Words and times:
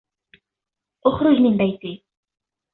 اخرج 1.05 1.37
من 1.41 1.57
بيتي. 1.57 2.05